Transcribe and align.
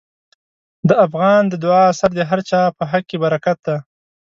د 0.89 0.91
افغان 1.05 1.41
د 1.49 1.53
دعا 1.63 1.83
اثر 1.91 2.09
د 2.15 2.19
هر 2.29 2.39
چا 2.49 2.61
په 2.77 2.83
حق 2.91 3.03
کې 3.09 3.17
برکت 3.23 3.57
دی. 3.67 3.77